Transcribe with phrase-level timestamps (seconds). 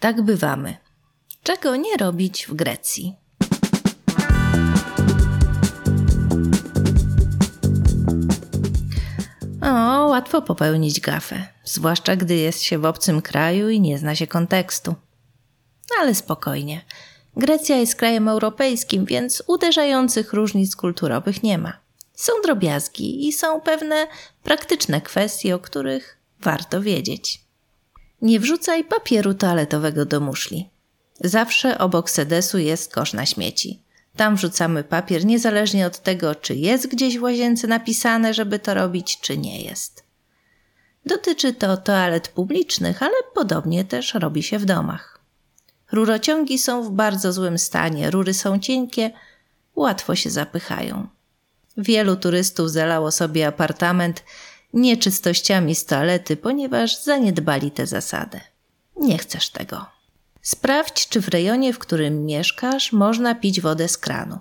[0.00, 0.76] Tak bywamy.
[1.42, 3.16] Czego nie robić w Grecji?
[9.62, 14.26] O, łatwo popełnić gafę, zwłaszcza gdy jest się w obcym kraju i nie zna się
[14.26, 14.94] kontekstu.
[16.00, 16.84] Ale spokojnie.
[17.36, 21.72] Grecja jest krajem europejskim, więc uderzających różnic kulturowych nie ma.
[22.14, 24.06] Są drobiazgi i są pewne
[24.42, 27.49] praktyczne kwestie, o których warto wiedzieć.
[28.22, 30.70] Nie wrzucaj papieru toaletowego do muszli.
[31.20, 33.82] Zawsze obok sedesu jest kosz na śmieci.
[34.16, 39.20] Tam wrzucamy papier niezależnie od tego, czy jest gdzieś w łazience napisane, żeby to robić,
[39.20, 40.04] czy nie jest.
[41.06, 45.20] Dotyczy to toalet publicznych, ale podobnie też robi się w domach.
[45.92, 49.10] Rurociągi są w bardzo złym stanie, rury są cienkie,
[49.76, 51.08] łatwo się zapychają.
[51.76, 54.22] Wielu turystów zalało sobie apartament
[54.72, 58.40] nieczystościami z toalety, ponieważ zaniedbali tę zasadę.
[58.96, 59.86] Nie chcesz tego.
[60.42, 64.38] Sprawdź, czy w rejonie, w którym mieszkasz, można pić wodę z kranu.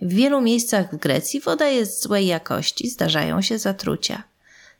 [0.00, 4.22] W wielu miejscach w Grecji woda jest złej jakości, zdarzają się zatrucia.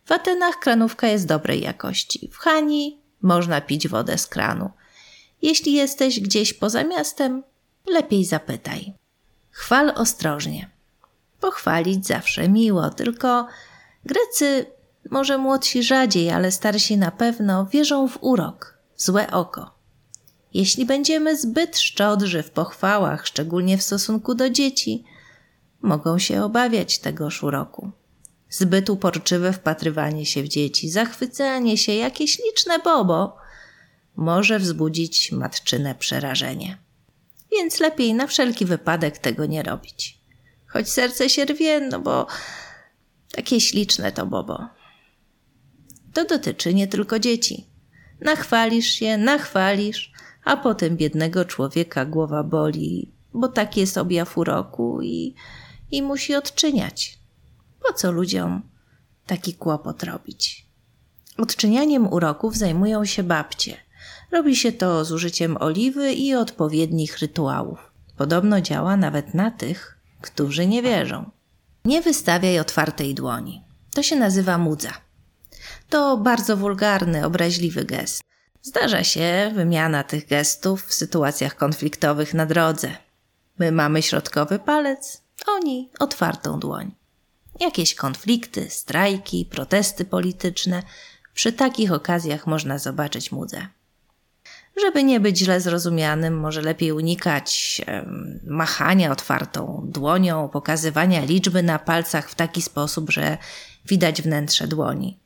[0.04, 2.28] W Atenach kranówka jest dobrej jakości.
[2.32, 4.70] W Hani można pić wodę z kranu.
[5.42, 7.42] Jeśli jesteś gdzieś poza miastem,
[7.86, 8.92] lepiej zapytaj.
[9.50, 10.70] Chwal ostrożnie.
[11.40, 13.46] Pochwalić zawsze miło, tylko
[14.04, 14.66] Grecy,
[15.10, 19.74] może młodsi rzadziej, ale starsi na pewno, wierzą w urok, złe oko.
[20.54, 25.04] Jeśli będziemy zbyt szczodrzy w pochwałach, szczególnie w stosunku do dzieci,
[25.82, 27.90] mogą się obawiać tegoż uroku.
[28.50, 33.36] Zbyt uporczywe wpatrywanie się w dzieci, zachwycanie się, jakieś liczne bobo
[34.16, 36.78] może wzbudzić matczyne przerażenie.
[37.52, 40.18] Więc lepiej na wszelki wypadek tego nie robić.
[40.66, 42.26] Choć serce się rwie, no bo
[43.32, 44.68] takie śliczne to bobo.
[46.12, 47.66] To dotyczy nie tylko dzieci.
[48.20, 50.12] Nachwalisz się, nachwalisz,
[50.44, 55.34] a potem biednego człowieka głowa boli, bo tak jest objaw uroku i,
[55.90, 57.18] i musi odczyniać.
[57.86, 58.62] Po co ludziom
[59.26, 60.66] taki kłopot robić?
[61.38, 63.76] Odczynianiem uroków zajmują się babcie.
[64.30, 67.92] Robi się to z użyciem oliwy i odpowiednich rytuałów.
[68.16, 71.30] Podobno działa nawet na tych, którzy nie wierzą.
[71.84, 73.62] Nie wystawiaj otwartej dłoni.
[73.94, 74.92] To się nazywa mudza.
[75.92, 78.22] To bardzo wulgarny, obraźliwy gest.
[78.62, 82.96] Zdarza się wymiana tych gestów w sytuacjach konfliktowych na drodze.
[83.58, 86.92] My mamy środkowy palec, oni otwartą dłoń.
[87.60, 90.82] Jakieś konflikty, strajki, protesty polityczne,
[91.34, 93.66] przy takich okazjach można zobaczyć mudzę.
[94.80, 97.82] Żeby nie być źle zrozumianym, może lepiej unikać
[98.44, 103.38] machania otwartą dłonią, pokazywania liczby na palcach w taki sposób, że
[103.86, 105.21] widać wnętrze dłoni.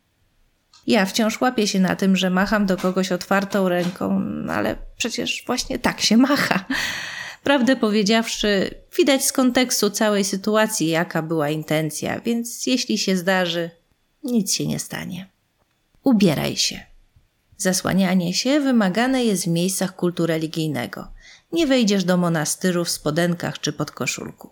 [0.87, 5.79] Ja wciąż łapię się na tym, że macham do kogoś otwartą ręką, ale przecież właśnie
[5.79, 6.65] tak się macha.
[7.43, 13.71] Prawdę powiedziawszy, widać z kontekstu całej sytuacji, jaka była intencja, więc jeśli się zdarzy,
[14.25, 15.31] nic się nie stanie.
[16.03, 16.81] Ubieraj się.
[17.57, 21.09] Zasłanianie się wymagane jest w miejscach kultu religijnego.
[21.53, 24.51] Nie wejdziesz do monastyru w spodenkach czy podkoszulku.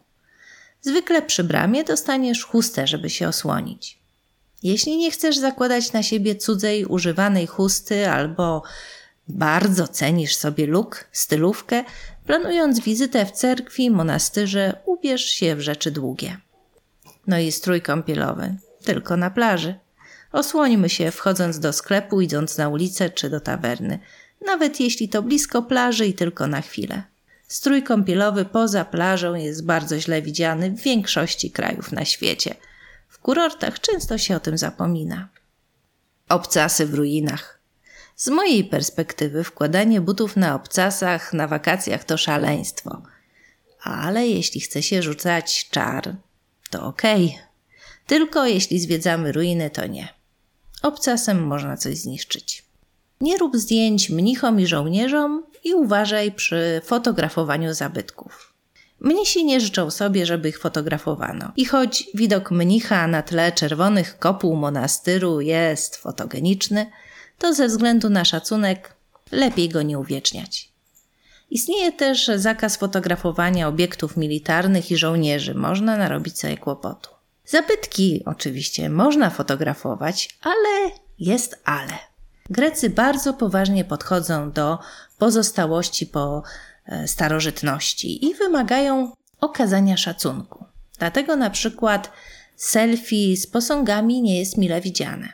[0.81, 4.04] Zwykle przy bramie dostaniesz chustę, żeby się osłonić.
[4.65, 8.63] Jeśli nie chcesz zakładać na siebie cudzej, używanej chusty albo
[9.29, 11.85] bardzo cenisz sobie luk, stylówkę,
[12.27, 16.37] planując wizytę w cerkwi, monastyrze, ubierz się w rzeczy długie.
[17.27, 18.55] No i strój kąpielowy,
[18.85, 19.75] tylko na plaży.
[20.33, 23.99] Osłońmy się, wchodząc do sklepu, idąc na ulicę czy do tawerny,
[24.47, 27.03] nawet jeśli to blisko plaży i tylko na chwilę.
[27.49, 32.55] Strój kąpielowy poza plażą jest bardzo źle widziany w większości krajów na świecie.
[33.15, 35.29] W kurortach często się o tym zapomina.
[36.29, 37.61] Obcasy w ruinach.
[38.17, 43.03] Z mojej perspektywy wkładanie butów na obcasach na wakacjach to szaleństwo.
[43.83, 46.17] Ale jeśli chce się rzucać czar,
[46.71, 47.27] to okej.
[47.27, 47.39] Okay.
[48.07, 50.09] Tylko jeśli zwiedzamy ruiny, to nie
[50.85, 52.65] obcasem można coś zniszczyć.
[53.21, 58.54] Nie rób zdjęć mnichom i żołnierzom i uważaj przy fotografowaniu zabytków.
[59.01, 61.53] Mnisi nie życzą sobie, żeby ich fotografowano.
[61.57, 66.91] I choć widok mnicha na tle czerwonych kopuł monastyru jest fotogeniczny,
[67.39, 68.95] to ze względu na szacunek
[69.33, 70.75] lepiej go nie uwieczniać.
[71.51, 75.55] Istnieje też zakaz fotografowania obiektów militarnych i żołnierzy.
[75.55, 77.11] Można narobić sobie kłopotu.
[77.47, 81.99] Zabytki oczywiście można fotografować, ale jest ale.
[82.51, 84.79] Grecy bardzo poważnie podchodzą do
[85.19, 86.43] pozostałości po
[87.07, 90.65] starożytności i wymagają okazania szacunku.
[90.99, 92.13] Dlatego na przykład
[92.57, 95.29] selfie z posągami nie jest mile widziane.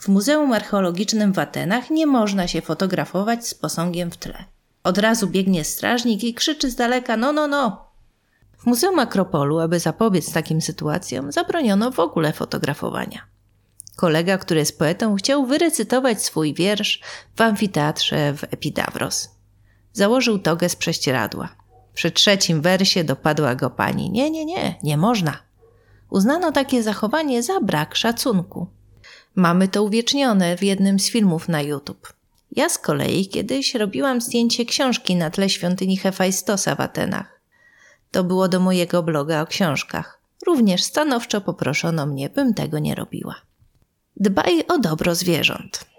[0.00, 4.44] W Muzeum Archeologicznym w Atenach nie można się fotografować z posągiem w tle.
[4.82, 7.90] Od razu biegnie strażnik i krzyczy z daleka: No, no, no!
[8.58, 13.26] W Muzeum Akropolu, aby zapobiec takim sytuacjom, zabroniono w ogóle fotografowania.
[13.96, 17.00] Kolega, który jest poetą, chciał wyrecytować swój wiersz
[17.36, 19.39] w amfiteatrze w Epidavros.
[19.92, 21.48] Założył togę z prześcieradła.
[21.94, 25.38] Przy trzecim wersie dopadła go pani: Nie, nie, nie, nie można.
[26.10, 28.66] Uznano takie zachowanie za brak szacunku.
[29.34, 32.12] Mamy to uwiecznione w jednym z filmów na YouTube.
[32.52, 37.40] Ja z kolei kiedyś robiłam zdjęcie książki na tle świątyni Hefajstosa w Atenach.
[38.10, 40.20] To było do mojego bloga o książkach.
[40.46, 43.34] Również stanowczo poproszono mnie, bym tego nie robiła.
[44.16, 45.89] Dbaj o dobro zwierząt.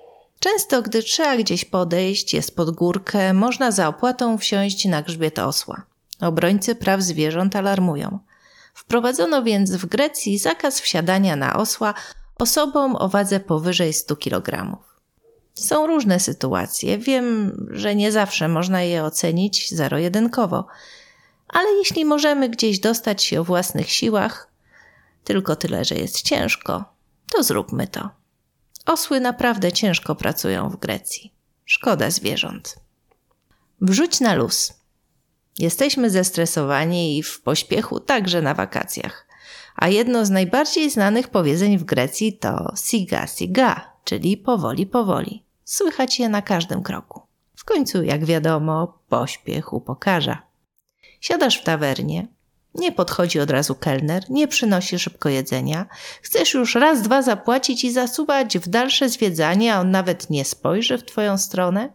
[0.42, 5.82] Często, gdy trzeba gdzieś podejść, jest pod górkę, można za opłatą wsiąść na grzbiet osła.
[6.22, 8.20] Obrońcy praw zwierząt alarmują.
[8.74, 11.94] Wprowadzono więc w Grecji zakaz wsiadania na osła
[12.40, 14.78] osobom o wadze powyżej 100 kg.
[15.54, 16.98] Są różne sytuacje.
[16.98, 20.68] Wiem, że nie zawsze można je ocenić zero-jedynkowo,
[21.48, 24.52] ale jeśli możemy gdzieś dostać się o własnych siłach,
[25.24, 26.84] tylko tyle, że jest ciężko,
[27.34, 28.21] to zróbmy to.
[28.86, 31.34] Osły naprawdę ciężko pracują w Grecji.
[31.66, 32.76] Szkoda zwierząt.
[33.82, 34.74] Wrzuć na luz.
[35.60, 39.28] Jesteśmy zestresowani i w pośpiechu także na wakacjach.
[39.76, 45.46] A jedno z najbardziej znanych powiedzeń w Grecji to siga siga, czyli powoli, powoli.
[45.64, 47.22] Słychać je na każdym kroku.
[47.56, 50.42] W końcu, jak wiadomo, pośpiech upokarza.
[51.22, 52.28] Siadasz w tawernie,
[52.76, 55.86] nie podchodzi od razu kelner, nie przynosi szybko jedzenia.
[56.22, 60.98] Chcesz już raz, dwa zapłacić i zasuwać w dalsze zwiedzanie, a on nawet nie spojrzy
[60.98, 61.90] w twoją stronę?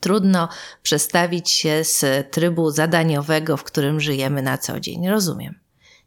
[0.00, 0.48] Trudno
[0.82, 5.08] przestawić się z trybu zadaniowego, w którym żyjemy na co dzień.
[5.08, 5.60] Rozumiem.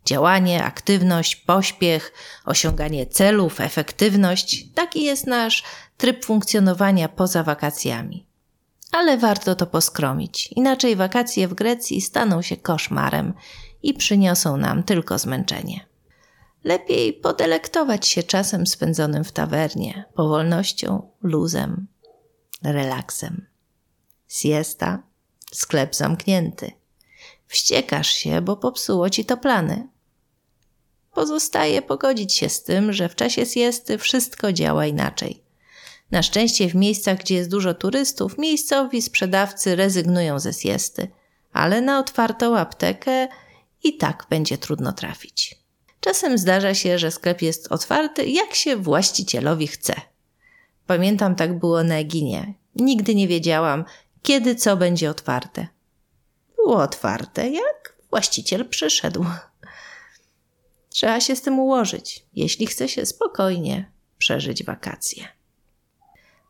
[0.06, 2.14] Działanie, aktywność, pośpiech,
[2.46, 5.64] osiąganie celów, efektywność taki jest nasz
[5.98, 8.31] tryb funkcjonowania poza wakacjami.
[8.92, 13.34] Ale warto to poskromić, inaczej wakacje w Grecji staną się koszmarem
[13.84, 15.86] i przyniosą nam tylko zmęczenie.
[16.64, 21.88] Lepiej podelektować się czasem spędzonym w tawernie, powolnością, luzem,
[22.64, 23.48] relaksem.
[24.28, 25.04] Siesta,
[25.54, 26.72] sklep zamknięty.
[27.48, 29.88] Wściekasz się, bo popsuło ci to plany.
[31.14, 35.44] Pozostaje pogodzić się z tym, że w czasie siesty wszystko działa inaczej.
[36.12, 41.08] Na szczęście w miejscach, gdzie jest dużo turystów, miejscowi sprzedawcy rezygnują ze siesty,
[41.54, 43.28] ale na otwartą aptekę
[43.84, 45.62] i tak będzie trudno trafić.
[46.00, 49.94] Czasem zdarza się, że sklep jest otwarty, jak się właścicielowi chce.
[50.88, 52.54] Pamiętam, tak było na Eginie.
[52.76, 53.86] Nigdy nie wiedziałam,
[54.22, 55.68] kiedy co będzie otwarte.
[56.56, 59.26] Było otwarte, jak właściciel przyszedł.
[60.90, 65.41] Trzeba się z tym ułożyć, jeśli chce się spokojnie przeżyć wakacje.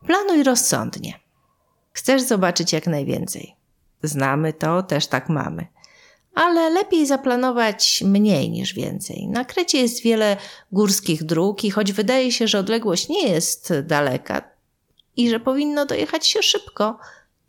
[0.06, 1.20] Planuj rozsądnie.
[1.92, 3.56] Chcesz zobaczyć jak najwięcej.
[4.02, 5.66] Znamy to, też tak mamy.
[6.34, 9.28] Ale lepiej zaplanować mniej niż więcej.
[9.28, 10.36] Na Krecie jest wiele
[10.72, 14.42] górskich dróg i choć wydaje się, że odległość nie jest daleka
[15.16, 16.98] i że powinno dojechać się szybko,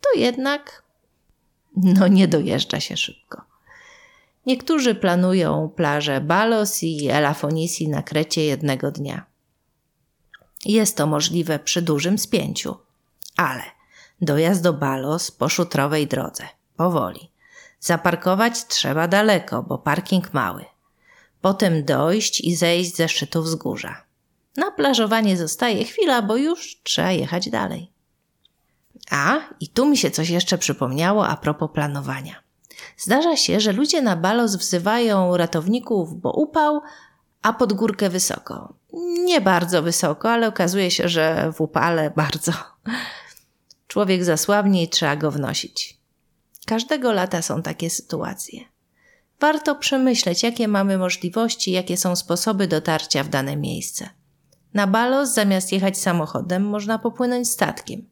[0.00, 0.82] to jednak
[1.76, 3.42] no nie dojeżdża się szybko.
[4.46, 9.26] Niektórzy planują plaże Balos i Elafonisi na Krecie jednego dnia.
[10.64, 12.76] Jest to możliwe przy dużym spięciu,
[13.36, 13.62] ale
[14.20, 16.44] dojazd do Balos po szutrowej drodze,
[16.76, 17.30] powoli.
[17.80, 20.64] Zaparkować trzeba daleko, bo parking mały.
[21.40, 24.04] Potem dojść i zejść ze szczytu wzgórza.
[24.56, 27.90] Na plażowanie zostaje chwila, bo już trzeba jechać dalej.
[29.10, 32.42] A, i tu mi się coś jeszcze przypomniało a propos planowania.
[32.96, 36.80] Zdarza się, że ludzie na balos wzywają ratowników, bo upał,
[37.44, 38.74] a pod górkę wysoko.
[39.24, 42.52] Nie bardzo wysoko, ale okazuje się, że w upale bardzo.
[43.88, 46.00] Człowiek zasłabnie i trzeba go wnosić.
[46.66, 48.60] Każdego lata są takie sytuacje.
[49.40, 54.08] Warto przemyśleć, jakie mamy możliwości, jakie są sposoby dotarcia w dane miejsce.
[54.74, 58.06] Na balos zamiast jechać samochodem można popłynąć statkiem.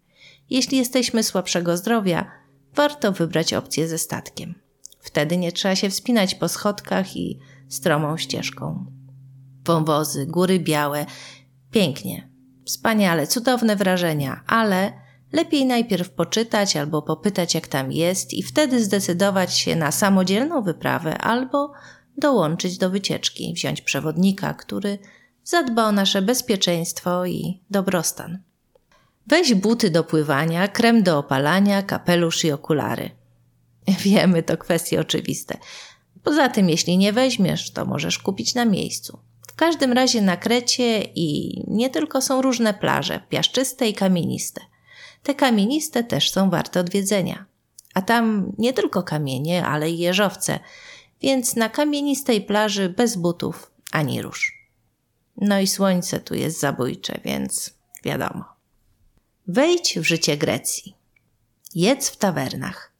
[0.51, 2.31] Jeśli jesteśmy słabszego zdrowia,
[2.75, 4.55] warto wybrać opcję ze statkiem.
[5.01, 9.02] Wtedy nie trzeba się wspinać po schodkach i stromą ścieżką.
[9.65, 11.07] Wąwozy, góry białe,
[11.71, 12.29] pięknie,
[12.67, 14.93] wspaniale, cudowne wrażenia, ale
[15.33, 21.19] lepiej najpierw poczytać albo popytać, jak tam jest, i wtedy zdecydować się na samodzielną wyprawę
[21.19, 21.73] albo
[22.19, 24.99] dołączyć do wycieczki, wziąć przewodnika, który
[25.45, 28.39] zadba o nasze bezpieczeństwo i dobrostan.
[29.27, 33.11] Weź buty do pływania, krem do opalania, kapelusz i okulary.
[34.05, 35.59] Wiemy, to kwestie oczywiste.
[36.23, 39.19] Poza tym, jeśli nie weźmiesz, to możesz kupić na miejscu.
[39.53, 44.61] W każdym razie na Krecie i nie tylko są różne plaże, piaszczyste i kamieniste.
[45.23, 47.45] Te kamieniste też są warte odwiedzenia.
[47.95, 50.59] A tam nie tylko kamienie, ale i jeżowce,
[51.23, 54.69] więc na kamienistej plaży bez butów ani róż.
[55.37, 58.45] No i słońce tu jest zabójcze, więc wiadomo.
[59.47, 60.95] Wejdź w życie Grecji.
[61.75, 62.93] Jedz w tawernach.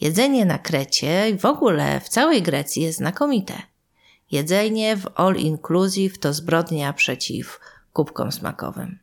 [0.00, 3.62] Jedzenie na Krecie i w ogóle w całej Grecji jest znakomite.
[4.30, 7.60] Jedzenie w all inclusive to zbrodnia przeciw
[7.92, 8.98] kubkom smakowym.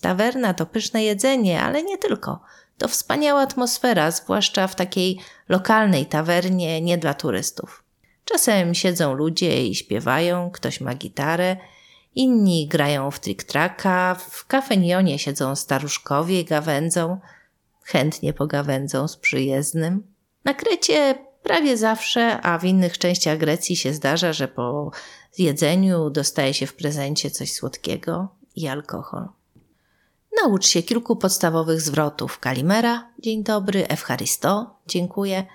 [0.00, 2.40] Tawerna to pyszne jedzenie, ale nie tylko.
[2.78, 5.18] To wspaniała atmosfera, zwłaszcza w takiej
[5.48, 7.84] lokalnej tawernie, nie dla turystów.
[8.24, 11.56] Czasem siedzą ludzie i śpiewają, ktoś ma gitarę,
[12.14, 17.20] inni grają w trick-tracka, w kafenionie siedzą staruszkowie i gawędzą,
[17.82, 20.14] chętnie pogawędzą z przyjezdnym.
[20.44, 24.90] Na Krecie prawie zawsze, a w innych częściach Grecji się zdarza, że po
[25.38, 29.28] jedzeniu dostaje się w prezencie coś słodkiego i alkohol.
[30.42, 32.38] Naucz się kilku podstawowych zwrotów.
[32.38, 35.46] Kalimera, dzień dobry, Ewcharisto, dziękuję,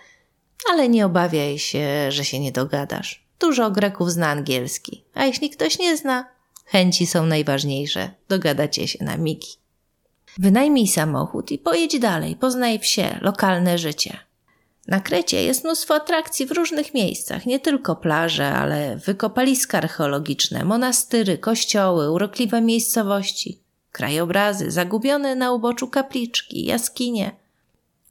[0.71, 3.27] ale nie obawiaj się, że się nie dogadasz.
[3.39, 6.25] Dużo Greków zna angielski, a jeśli ktoś nie zna,
[6.65, 8.11] chęci są najważniejsze.
[8.29, 9.49] Dogadacie się na migi.
[10.37, 14.32] Wynajmij samochód i pojedź dalej, poznaj wsie, lokalne życie.
[14.87, 21.37] Na Krecie jest mnóstwo atrakcji w różnych miejscach, nie tylko plaże, ale wykopaliska archeologiczne, monastyry,
[21.37, 23.59] kościoły, urokliwe miejscowości,
[23.91, 27.31] krajobrazy, zagubione na uboczu kapliczki, jaskinie.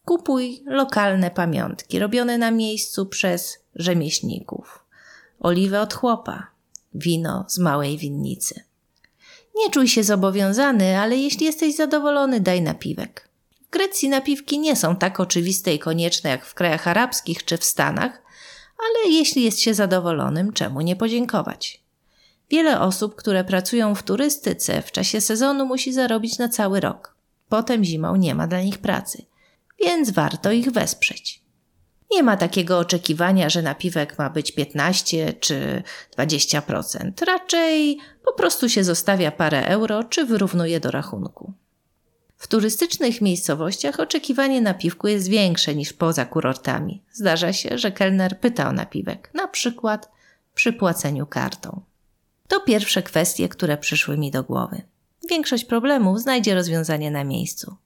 [0.05, 4.85] Kupuj lokalne pamiątki, robione na miejscu przez rzemieślników.
[5.41, 6.47] Oliwę od chłopa,
[6.95, 8.61] wino z małej winnicy.
[9.55, 13.29] Nie czuj się zobowiązany, ale jeśli jesteś zadowolony, daj napiwek.
[13.73, 18.23] Grecji napiwki nie są tak oczywiste i konieczne jak w krajach arabskich czy w Stanach,
[18.79, 21.83] ale jeśli jest się zadowolonym, czemu nie podziękować?
[22.51, 27.17] Wiele osób, które pracują w turystyce w czasie sezonu musi zarobić na cały rok.
[27.49, 29.25] Potem zimą nie ma dla nich pracy,
[29.85, 31.43] więc warto ich wesprzeć.
[32.11, 35.83] Nie ma takiego oczekiwania, że napiwek ma być 15 czy
[36.19, 37.11] 20%.
[37.27, 41.53] Raczej po prostu się zostawia parę euro czy wyrównuje do rachunku.
[42.43, 47.03] W turystycznych miejscowościach oczekiwanie napiwku jest większe niż poza kurortami.
[47.13, 50.11] Zdarza się, że kelner pyta o napiwek, na przykład
[50.55, 51.81] przy płaceniu kartą.
[52.49, 54.83] To pierwsze kwestie, które przyszły mi do głowy.
[55.31, 57.77] Większość problemów znajdzie rozwiązanie na miejscu.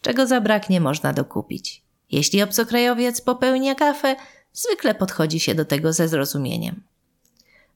[0.00, 1.82] Czego zabraknie, można dokupić.
[2.10, 4.16] Jeśli obcokrajowiec popełnia kafę,
[4.52, 6.82] zwykle podchodzi się do tego ze zrozumieniem.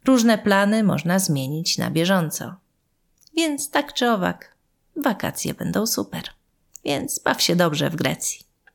[0.04, 2.54] Różne plany można zmienić na bieżąco.
[3.36, 4.57] Więc tak czy owak,
[5.02, 6.22] wakacje będą super.
[6.84, 8.47] Więc baw się dobrze w Grecji.